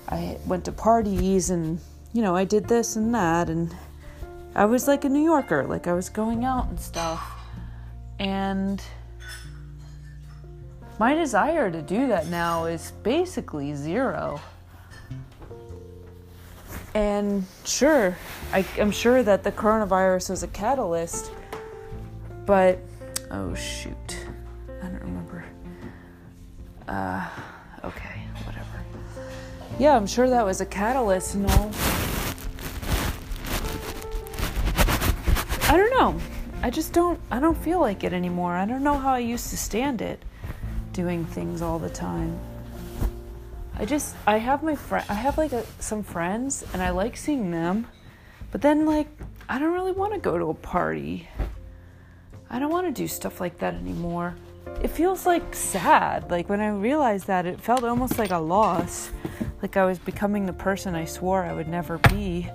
I 0.07 0.37
went 0.47 0.63
to 0.65 0.71
parties 0.71 1.49
and, 1.49 1.81
you 2.13 2.21
know, 2.21 2.33
I 2.33 2.45
did 2.45 2.69
this 2.69 2.95
and 2.95 3.13
that 3.13 3.49
and 3.49 3.75
I 4.55 4.63
was 4.63 4.87
like 4.87 5.03
a 5.03 5.09
New 5.09 5.23
Yorker, 5.23 5.65
like 5.65 5.87
I 5.87 5.93
was 5.93 6.07
going 6.07 6.45
out 6.45 6.69
and 6.69 6.79
stuff. 6.79 7.29
And 8.19 8.81
my 11.01 11.15
desire 11.15 11.72
to 11.72 11.81
do 11.81 12.05
that 12.05 12.27
now 12.27 12.65
is 12.65 12.91
basically 13.01 13.74
zero. 13.74 14.39
And 16.93 17.43
sure, 17.65 18.15
I, 18.53 18.63
am 18.77 18.91
sure 18.91 19.24
that 19.24 19.41
the 19.41 19.51
coronavirus 19.51 20.29
was 20.29 20.43
a 20.43 20.48
catalyst, 20.50 21.31
but 22.46 22.77
Oh 23.31 23.55
shoot. 23.55 24.27
I 24.84 24.89
don't 24.89 25.01
remember. 25.01 25.43
Uh, 26.88 27.27
okay, 27.84 28.22
whatever. 28.46 28.86
Yeah, 29.79 29.96
I'm 29.96 30.05
sure 30.05 30.29
that 30.29 30.46
was 30.46 30.62
a 30.62 30.67
catalyst 30.67 31.34
and 31.34 31.48
all. 31.48 31.72
I 35.67 35.77
don't 35.77 36.00
know. 36.00 36.22
I 36.62 36.70
just 36.70 36.93
don't 36.93 37.20
I 37.31 37.39
don't 37.39 37.58
feel 37.58 37.79
like 37.79 38.03
it 38.03 38.13
anymore. 38.13 38.53
I 38.53 38.67
don't 38.67 38.84
know 38.84 39.00
how 39.00 39.13
I 39.13 39.20
used 39.20 39.50
to 39.50 39.58
stand 39.58 40.03
it 40.03 40.22
doing 40.93 41.25
things 41.25 41.62
all 41.62 41.79
the 41.79 41.89
time. 41.89 42.39
I 43.77 43.86
just 43.86 44.15
I 44.27 44.38
have 44.38 44.63
my 44.63 44.75
friend 44.75 45.05
I 45.10 45.15
have 45.15 45.38
like 45.38 45.53
a, 45.53 45.65
some 45.79 46.03
friends 46.03 46.63
and 46.74 46.81
I 46.81 46.91
like 46.91 47.17
seeing 47.17 47.51
them. 47.51 47.88
But 48.51 48.62
then 48.62 48.86
like 48.86 49.07
I 49.50 49.60
don't 49.60 49.74
really 49.74 49.91
want 49.91 50.13
to 50.13 50.19
go 50.19 50.38
to 50.38 50.50
a 50.50 50.53
party. 50.53 51.27
I 52.50 52.60
don't 52.60 52.71
want 52.71 52.88
to 52.88 52.91
do 52.91 53.07
stuff 53.07 53.39
like 53.39 53.60
that 53.60 53.74
anymore. 53.75 54.36
It 54.81 54.89
feels 54.89 55.25
like 55.25 55.55
sad. 55.55 56.29
Like 56.29 56.50
when 56.50 56.60
I 56.60 56.69
realized 56.69 57.27
that, 57.27 57.45
it 57.45 57.60
felt 57.60 57.83
almost 57.83 58.19
like 58.19 58.31
a 58.31 58.38
loss. 58.38 59.12
Like 59.62 59.77
I 59.77 59.86
was 59.86 60.00
becoming 60.00 60.45
the 60.45 60.53
person 60.53 60.95
I 60.95 61.05
swore 61.05 61.43
I 61.43 61.53
would 61.53 61.67
never 61.67 61.98
be. 61.98 62.50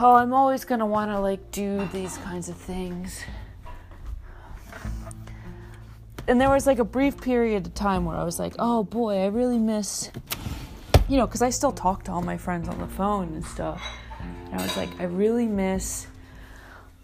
Oh, 0.00 0.14
I'm 0.14 0.32
always 0.32 0.64
going 0.64 0.78
to 0.80 0.86
want 0.86 1.10
to 1.10 1.18
like 1.18 1.50
do 1.50 1.88
these 1.92 2.18
kinds 2.18 2.48
of 2.48 2.56
things. 2.56 3.22
And 6.28 6.38
there 6.38 6.50
was 6.50 6.66
like 6.66 6.78
a 6.78 6.84
brief 6.84 7.18
period 7.22 7.66
of 7.66 7.74
time 7.74 8.04
where 8.04 8.14
I 8.14 8.22
was 8.22 8.38
like, 8.38 8.54
oh 8.58 8.84
boy, 8.84 9.22
I 9.22 9.26
really 9.28 9.58
miss, 9.58 10.10
you 11.08 11.16
know, 11.16 11.26
because 11.26 11.40
I 11.40 11.48
still 11.48 11.72
talk 11.72 12.04
to 12.04 12.12
all 12.12 12.20
my 12.20 12.36
friends 12.36 12.68
on 12.68 12.78
the 12.78 12.86
phone 12.86 13.32
and 13.32 13.42
stuff. 13.42 13.82
And 14.52 14.60
I 14.60 14.62
was 14.62 14.76
like, 14.76 14.90
I 15.00 15.04
really 15.04 15.46
miss 15.46 16.06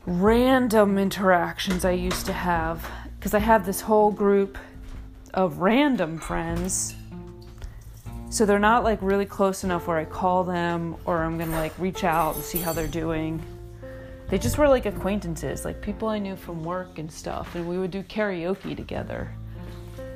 random 0.05 0.99
interactions 0.99 1.87
I 1.87 1.93
used 1.93 2.27
to 2.27 2.35
have 2.35 2.87
because 3.19 3.33
I 3.33 3.39
have 3.39 3.65
this 3.65 3.81
whole 3.81 4.11
group 4.11 4.59
of 5.33 5.61
random 5.61 6.19
friends. 6.19 6.95
So 8.29 8.45
they're 8.45 8.59
not 8.59 8.85
like 8.85 8.99
really 9.01 9.25
close 9.25 9.65
enough 9.65 9.87
where 9.87 9.97
I 9.97 10.05
call 10.05 10.45
them 10.45 10.97
or 11.07 11.23
I'm 11.23 11.39
gonna 11.39 11.57
like 11.57 11.73
reach 11.79 12.05
out 12.05 12.35
and 12.35 12.45
see 12.45 12.59
how 12.59 12.75
they're 12.75 12.87
doing. 12.87 13.43
They 14.29 14.39
just 14.39 14.59
were 14.59 14.69
like 14.69 14.87
acquaintances, 14.87 15.65
like 15.65 15.81
people 15.81 16.09
I 16.09 16.19
knew 16.19 16.37
from 16.37 16.63
work 16.63 16.99
and 16.99 17.11
stuff, 17.11 17.55
and 17.55 17.69
we 17.69 17.79
would 17.79 17.91
do 17.91 18.03
karaoke 18.03 18.77
together. 18.77 19.31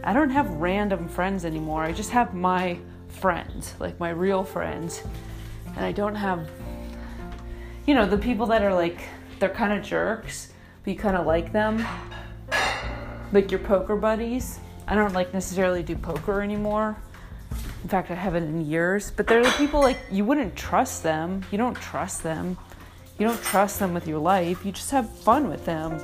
I 0.02 0.12
don't 0.12 0.30
have 0.30 0.48
random 0.52 1.08
friends 1.08 1.44
anymore. 1.44 1.82
I 1.82 1.92
just 1.92 2.10
have 2.10 2.34
my 2.34 2.78
friends, 3.08 3.74
like 3.78 3.98
my 4.00 4.10
real 4.10 4.44
friends. 4.44 5.02
And 5.76 5.84
I 5.84 5.92
don't 5.92 6.14
have, 6.14 6.48
you 7.86 7.94
know, 7.94 8.06
the 8.06 8.18
people 8.18 8.46
that 8.46 8.62
are 8.62 8.74
like 8.74 8.98
they're 9.38 9.48
kind 9.48 9.72
of 9.72 9.84
jerks, 9.84 10.52
but 10.82 10.92
you 10.92 10.98
kind 10.98 11.16
of 11.16 11.26
like 11.26 11.52
them. 11.52 11.86
Like 13.32 13.50
your 13.50 13.60
poker 13.60 13.94
buddies. 13.94 14.58
I 14.86 14.94
don't 14.94 15.12
like 15.12 15.34
necessarily 15.34 15.82
do 15.82 15.94
poker 15.94 16.40
anymore. 16.40 16.96
In 17.82 17.88
fact, 17.88 18.10
I 18.10 18.14
haven't 18.14 18.44
in 18.44 18.66
years. 18.66 19.10
But 19.10 19.26
they're 19.26 19.44
the 19.44 19.50
people 19.50 19.80
like 19.80 19.98
you 20.10 20.24
wouldn't 20.24 20.56
trust 20.56 21.02
them. 21.02 21.44
You 21.50 21.58
don't 21.58 21.74
trust 21.74 22.22
them. 22.22 22.56
You 23.18 23.26
don't 23.26 23.42
trust 23.42 23.78
them 23.78 23.94
with 23.94 24.06
your 24.06 24.18
life. 24.18 24.64
You 24.64 24.72
just 24.72 24.90
have 24.92 25.10
fun 25.10 25.48
with 25.48 25.64
them. 25.64 26.00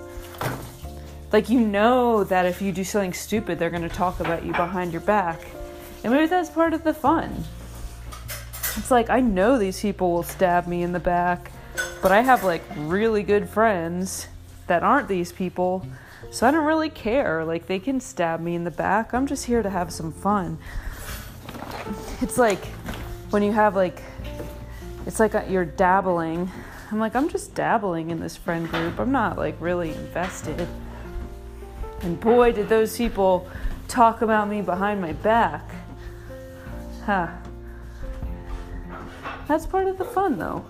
Like 1.32 1.48
you 1.48 1.60
know 1.60 2.24
that 2.24 2.46
if 2.46 2.60
you 2.60 2.72
do 2.72 2.84
something 2.84 3.12
stupid, 3.12 3.58
they're 3.58 3.70
going 3.70 3.82
to 3.82 3.88
talk 3.88 4.20
about 4.20 4.44
you 4.44 4.52
behind 4.52 4.92
your 4.92 5.00
back. 5.00 5.40
And 6.02 6.12
maybe 6.12 6.26
that's 6.26 6.50
part 6.50 6.74
of 6.74 6.84
the 6.84 6.94
fun. 6.94 7.44
It's 8.76 8.90
like 8.90 9.10
I 9.10 9.20
know 9.20 9.58
these 9.58 9.80
people 9.80 10.12
will 10.12 10.22
stab 10.22 10.66
me 10.66 10.82
in 10.82 10.92
the 10.92 11.00
back 11.00 11.50
but 12.04 12.12
I 12.12 12.20
have 12.20 12.44
like 12.44 12.62
really 12.76 13.22
good 13.22 13.48
friends 13.48 14.28
that 14.66 14.82
aren't 14.82 15.08
these 15.08 15.32
people. 15.32 15.86
So 16.30 16.46
I 16.46 16.50
don't 16.50 16.66
really 16.66 16.90
care. 16.90 17.44
Like 17.44 17.66
they 17.66 17.78
can 17.78 18.00
stab 18.00 18.40
me 18.40 18.54
in 18.54 18.64
the 18.64 18.70
back. 18.70 19.14
I'm 19.14 19.26
just 19.26 19.46
here 19.46 19.62
to 19.62 19.70
have 19.70 19.92
some 19.92 20.12
fun. 20.12 20.58
It's 22.20 22.38
like 22.38 22.64
when 23.30 23.42
you 23.42 23.52
have 23.52 23.74
like 23.74 24.02
it's 25.06 25.18
like 25.18 25.34
uh, 25.34 25.44
you're 25.48 25.64
dabbling. 25.64 26.50
I'm 26.94 27.00
like 27.00 27.16
I'm 27.16 27.28
just 27.28 27.56
dabbling 27.56 28.10
in 28.12 28.20
this 28.20 28.36
friend 28.36 28.68
group. 28.68 29.00
I'm 29.00 29.10
not 29.10 29.36
like 29.36 29.56
really 29.58 29.90
invested. 29.90 30.68
And 32.02 32.20
boy, 32.20 32.52
did 32.52 32.68
those 32.68 32.96
people 32.96 33.48
talk 33.88 34.22
about 34.22 34.48
me 34.48 34.62
behind 34.62 35.00
my 35.00 35.12
back. 35.14 35.68
Huh. 37.04 37.30
That's 39.48 39.66
part 39.66 39.88
of 39.88 39.98
the 39.98 40.04
fun 40.04 40.38
though. 40.38 40.64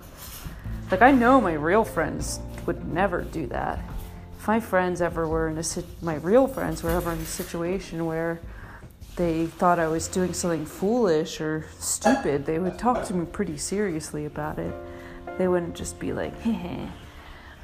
Like, 0.90 1.02
I 1.02 1.10
know 1.10 1.42
my 1.42 1.52
real 1.52 1.84
friends 1.84 2.40
would 2.64 2.90
never 2.90 3.20
do 3.20 3.46
that. 3.48 3.80
If 4.38 4.48
my 4.48 4.60
friends 4.60 5.02
ever 5.02 5.28
were 5.28 5.50
in 5.50 5.58
a 5.58 5.64
my 6.00 6.14
real 6.14 6.46
friends 6.46 6.82
were 6.82 6.88
ever 6.88 7.12
in 7.12 7.18
a 7.18 7.26
situation 7.26 8.06
where 8.06 8.40
they 9.16 9.44
thought 9.44 9.78
I 9.78 9.88
was 9.88 10.08
doing 10.08 10.32
something 10.32 10.64
foolish 10.64 11.42
or 11.42 11.66
stupid, 11.78 12.46
they 12.46 12.58
would 12.58 12.78
talk 12.78 13.04
to 13.08 13.14
me 13.14 13.26
pretty 13.26 13.58
seriously 13.58 14.24
about 14.24 14.58
it. 14.58 14.74
They 15.38 15.48
wouldn't 15.48 15.74
just 15.74 15.98
be 15.98 16.12
like, 16.12 16.38
hey, 16.40 16.88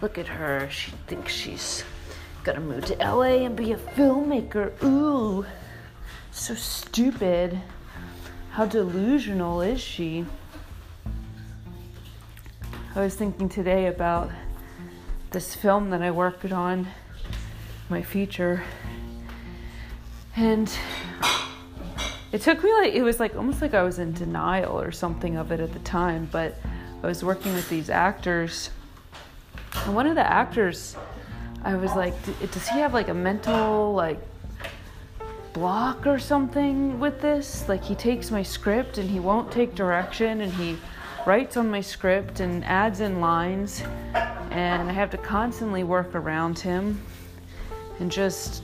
look 0.02 0.18
at 0.18 0.26
her. 0.26 0.68
She 0.70 0.90
thinks 1.06 1.32
she's 1.32 1.84
gonna 2.42 2.60
move 2.60 2.84
to 2.86 2.96
LA 2.96 3.44
and 3.44 3.54
be 3.54 3.72
a 3.72 3.76
filmmaker. 3.76 4.72
Ooh, 4.82 5.44
so 6.32 6.54
stupid. 6.54 7.60
How 8.52 8.66
delusional 8.66 9.60
is 9.60 9.80
she? 9.80 10.26
I 12.94 13.00
was 13.00 13.14
thinking 13.14 13.48
today 13.48 13.86
about 13.86 14.30
this 15.30 15.54
film 15.54 15.90
that 15.90 16.02
I 16.02 16.10
worked 16.10 16.50
on, 16.50 16.88
my 17.88 18.02
feature, 18.02 18.64
and 20.34 20.68
it 22.32 22.40
took 22.40 22.64
me 22.64 22.72
like 22.72 22.94
it 22.94 23.02
was 23.02 23.20
like 23.20 23.36
almost 23.36 23.62
like 23.62 23.74
I 23.74 23.82
was 23.82 24.00
in 24.00 24.12
denial 24.12 24.80
or 24.80 24.90
something 24.90 25.36
of 25.36 25.52
it 25.52 25.60
at 25.60 25.72
the 25.72 25.78
time, 25.80 26.28
but 26.32 26.58
I 27.02 27.06
was 27.06 27.24
working 27.24 27.54
with 27.54 27.68
these 27.68 27.88
actors, 27.90 28.70
and 29.84 29.94
one 29.94 30.06
of 30.06 30.14
the 30.14 30.26
actors, 30.26 30.96
I 31.64 31.74
was 31.74 31.94
like, 31.94 32.14
does 32.52 32.68
he 32.68 32.78
have 32.78 32.94
like 32.94 33.08
a 33.08 33.14
mental 33.14 33.92
like 33.94 34.18
block 35.52 36.06
or 36.06 36.18
something 36.18 36.98
with 37.00 37.20
this? 37.20 37.68
Like 37.68 37.82
he 37.82 37.94
takes 37.94 38.30
my 38.30 38.42
script 38.42 38.98
and 38.98 39.08
he 39.08 39.20
won't 39.20 39.50
take 39.50 39.74
direction 39.74 40.40
and 40.40 40.52
he 40.52 40.76
writes 41.26 41.56
on 41.56 41.70
my 41.70 41.80
script 41.80 42.40
and 42.40 42.64
adds 42.64 43.00
in 43.00 43.20
lines 43.20 43.82
and 44.50 44.88
I 44.88 44.92
have 44.92 45.10
to 45.10 45.18
constantly 45.18 45.84
work 45.84 46.14
around 46.14 46.58
him 46.58 47.00
and 47.98 48.10
just 48.10 48.62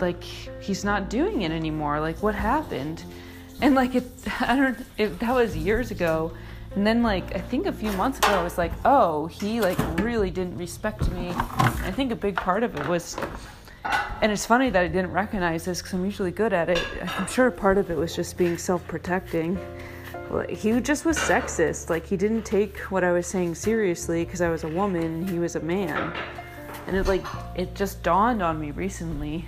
like 0.00 0.22
he's 0.22 0.84
not 0.84 1.08
doing 1.08 1.42
it 1.42 1.52
anymore. 1.52 2.00
Like 2.00 2.22
what 2.22 2.34
happened? 2.34 3.04
And 3.60 3.74
like 3.74 3.94
it 3.94 4.04
I 4.40 4.56
don't 4.56 4.78
it, 4.98 5.18
that 5.20 5.34
was 5.34 5.56
years 5.56 5.90
ago. 5.90 6.32
And 6.74 6.86
then 6.86 7.02
like 7.02 7.34
I 7.34 7.40
think 7.40 7.66
a 7.66 7.72
few 7.72 7.92
months 7.92 8.18
ago 8.18 8.28
I 8.28 8.42
was 8.42 8.58
like, 8.58 8.72
"Oh, 8.84 9.26
he 9.26 9.60
like 9.60 9.78
really 10.00 10.30
didn't 10.30 10.56
respect 10.56 11.10
me." 11.10 11.30
I 11.30 11.90
think 11.90 12.12
a 12.12 12.16
big 12.16 12.36
part 12.36 12.62
of 12.62 12.74
it 12.76 12.86
was 12.86 13.16
and 14.22 14.30
it's 14.30 14.46
funny 14.46 14.70
that 14.70 14.84
I 14.84 14.86
didn't 14.86 15.10
recognize 15.10 15.64
this 15.64 15.80
because 15.80 15.94
I'm 15.94 16.04
usually 16.04 16.30
good 16.30 16.52
at 16.52 16.68
it. 16.68 16.80
I'm 17.18 17.26
sure 17.26 17.50
part 17.50 17.76
of 17.76 17.90
it 17.90 17.96
was 17.96 18.14
just 18.14 18.36
being 18.36 18.56
self 18.56 18.86
protecting. 18.86 19.58
He 20.48 20.80
just 20.80 21.04
was 21.04 21.18
sexist. 21.18 21.90
Like, 21.90 22.06
he 22.06 22.16
didn't 22.16 22.44
take 22.44 22.78
what 22.90 23.04
I 23.04 23.10
was 23.10 23.26
saying 23.26 23.56
seriously 23.56 24.24
because 24.24 24.40
I 24.40 24.48
was 24.48 24.62
a 24.62 24.68
woman 24.68 25.26
he 25.26 25.40
was 25.40 25.56
a 25.56 25.60
man. 25.60 26.14
And 26.86 26.96
it, 26.96 27.06
like, 27.06 27.24
it 27.56 27.74
just 27.74 28.02
dawned 28.04 28.42
on 28.42 28.60
me 28.60 28.70
recently. 28.70 29.44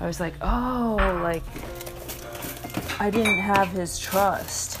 I 0.00 0.06
was 0.06 0.20
like, 0.20 0.34
oh, 0.42 0.96
like, 1.22 1.42
I 3.00 3.08
didn't 3.10 3.38
have 3.38 3.68
his 3.68 3.98
trust. 3.98 4.80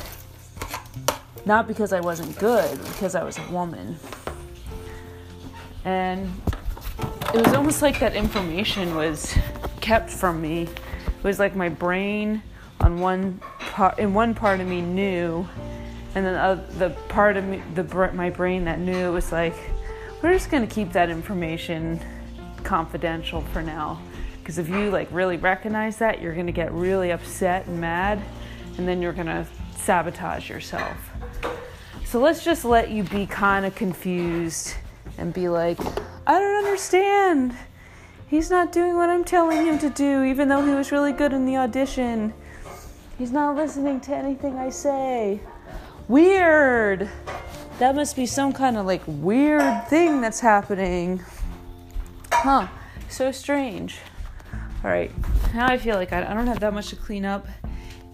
Not 1.48 1.66
because 1.66 1.94
I 1.94 2.00
wasn't 2.00 2.38
good, 2.38 2.76
because 2.88 3.14
I 3.14 3.24
was 3.24 3.38
a 3.38 3.50
woman. 3.50 3.96
And 5.86 6.30
it 7.32 7.42
was 7.42 7.54
almost 7.54 7.80
like 7.80 7.98
that 8.00 8.14
information 8.14 8.94
was 8.94 9.34
kept 9.80 10.10
from 10.10 10.42
me. 10.42 10.64
It 10.64 11.24
was 11.24 11.38
like 11.38 11.56
my 11.56 11.70
brain 11.70 12.42
on 12.80 13.00
one 13.00 13.40
part, 13.60 13.98
in 13.98 14.12
one 14.12 14.34
part 14.34 14.60
of 14.60 14.66
me 14.66 14.82
knew, 14.82 15.48
and 16.14 16.26
then 16.26 16.34
the 16.76 16.90
part 17.08 17.38
of 17.38 17.44
me, 17.44 17.62
the 17.74 18.12
my 18.12 18.28
brain 18.28 18.66
that 18.66 18.78
knew 18.78 19.10
was 19.10 19.32
like, 19.32 19.54
we're 20.22 20.34
just 20.34 20.50
gonna 20.50 20.66
keep 20.66 20.92
that 20.92 21.08
information 21.08 21.98
confidential 22.62 23.40
for 23.54 23.62
now, 23.62 24.02
because 24.38 24.58
if 24.58 24.68
you 24.68 24.90
like 24.90 25.08
really 25.10 25.38
recognize 25.38 25.96
that, 25.96 26.20
you're 26.20 26.34
gonna 26.34 26.52
get 26.52 26.70
really 26.72 27.10
upset 27.10 27.66
and 27.68 27.80
mad, 27.80 28.20
and 28.76 28.86
then 28.86 29.00
you're 29.00 29.14
gonna 29.14 29.46
sabotage 29.76 30.50
yourself. 30.50 30.94
So 32.08 32.18
let's 32.20 32.42
just 32.42 32.64
let 32.64 32.90
you 32.90 33.02
be 33.02 33.26
kind 33.26 33.66
of 33.66 33.74
confused 33.74 34.72
and 35.18 35.30
be 35.30 35.50
like, 35.50 35.78
I 36.26 36.38
don't 36.38 36.64
understand. 36.64 37.54
He's 38.28 38.48
not 38.48 38.72
doing 38.72 38.96
what 38.96 39.10
I'm 39.10 39.24
telling 39.24 39.66
him 39.66 39.78
to 39.80 39.90
do, 39.90 40.24
even 40.24 40.48
though 40.48 40.64
he 40.64 40.72
was 40.72 40.90
really 40.90 41.12
good 41.12 41.34
in 41.34 41.44
the 41.44 41.58
audition. 41.58 42.32
He's 43.18 43.30
not 43.30 43.56
listening 43.56 44.00
to 44.00 44.16
anything 44.16 44.56
I 44.56 44.70
say. 44.70 45.40
Weird. 46.08 47.10
That 47.78 47.94
must 47.94 48.16
be 48.16 48.24
some 48.24 48.54
kind 48.54 48.78
of 48.78 48.86
like 48.86 49.02
weird 49.06 49.86
thing 49.88 50.22
that's 50.22 50.40
happening. 50.40 51.22
Huh. 52.32 52.68
So 53.10 53.30
strange. 53.32 53.98
All 54.82 54.90
right. 54.90 55.12
Now 55.52 55.66
I 55.66 55.76
feel 55.76 55.96
like 55.96 56.14
I 56.14 56.22
don't 56.22 56.46
have 56.46 56.60
that 56.60 56.72
much 56.72 56.88
to 56.88 56.96
clean 56.96 57.26
up 57.26 57.46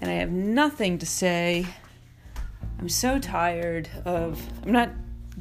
and 0.01 0.11
I 0.11 0.15
have 0.15 0.33
nothing 0.33 0.99
to 0.99 1.07
say. 1.07 1.67
I'm 2.79 2.89
so 2.89 3.19
tired 3.19 3.89
of. 4.05 4.41
I'm 4.65 4.73
not 4.73 4.91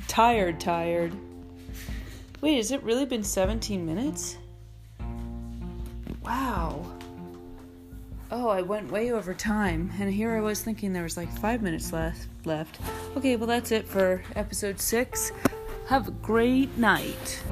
tired, 0.08 0.60
tired. 0.60 1.14
Wait, 2.42 2.58
has 2.58 2.72
it 2.72 2.84
really 2.84 3.06
been 3.06 3.24
17 3.24 3.86
minutes? 3.86 4.38
Wow. 6.24 6.86
Oh, 8.32 8.50
I 8.50 8.62
went 8.62 8.92
way 8.92 9.12
over 9.12 9.34
time, 9.34 9.92
and 10.00 10.12
here 10.12 10.36
I 10.36 10.42
was 10.42 10.62
thinking 10.62 10.92
there 10.92 11.04
was 11.04 11.18
like 11.18 11.32
five 11.38 11.62
minutes 11.62 11.94
left. 11.94 12.28
Left. 12.46 12.80
Okay, 13.16 13.36
well 13.36 13.48
that's 13.48 13.72
it 13.72 13.88
for 13.88 14.24
episode 14.36 14.80
six. 14.80 15.32
Have 15.88 16.08
a 16.08 16.12
great 16.12 16.76
night. 16.78 17.44